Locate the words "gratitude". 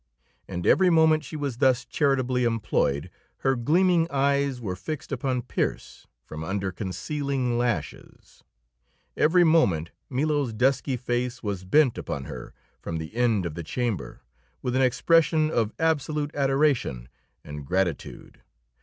17.63-18.41